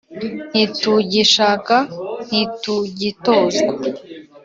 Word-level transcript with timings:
ntitugishaka 0.51 1.75
ntitugitozwa 2.27 3.73